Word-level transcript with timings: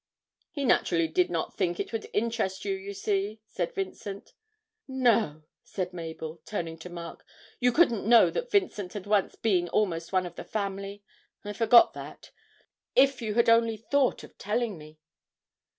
'He 0.49 0.65
naturally 0.65 1.07
did 1.07 1.29
not 1.29 1.55
think 1.55 1.79
it 1.79 1.93
would 1.93 2.09
interest 2.11 2.65
you, 2.65 2.73
you 2.73 2.91
see,' 2.91 3.39
said 3.45 3.75
Vincent. 3.75 4.33
'No,' 4.87 5.43
said 5.63 5.93
Mabel, 5.93 6.41
turning 6.43 6.79
to 6.79 6.89
Mark, 6.89 7.23
'you 7.59 7.71
couldn't 7.71 8.09
know 8.09 8.31
that 8.31 8.49
Vincent 8.49 8.93
had 8.93 9.05
once 9.05 9.35
been 9.35 9.69
almost 9.69 10.11
one 10.11 10.25
of 10.25 10.37
the 10.37 10.43
family; 10.43 11.03
I 11.45 11.53
forgot 11.53 11.93
that. 11.93 12.31
If 12.95 13.21
you 13.21 13.35
had 13.35 13.47
only 13.47 13.77
thought 13.77 14.23
of 14.23 14.35
telling 14.39 14.75
me!' 14.75 14.97